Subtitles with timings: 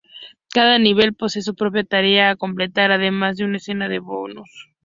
[0.51, 4.49] Cada nivel posee su propia tarea a completar, además de una escena de bonus.